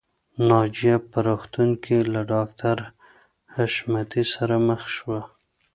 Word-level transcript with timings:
ناجیه 0.49 0.95
په 1.11 1.17
روغتون 1.27 1.69
کې 1.83 1.97
له 2.13 2.21
ډاکټر 2.31 2.77
حشمتي 3.53 4.23
سره 4.33 4.55
مخ 4.67 4.81
شوه 4.95 5.19